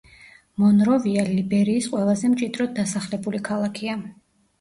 მონროვია 0.61 1.25
ლიბერიის 1.27 1.89
ყველაზე 1.91 2.31
მჭიდროდ 2.31 2.73
დასახლებული 2.79 3.43
ქალაქია. 3.49 3.95